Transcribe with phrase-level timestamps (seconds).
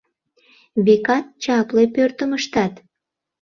[0.85, 2.73] Векат, чапле пӧртым ыштат.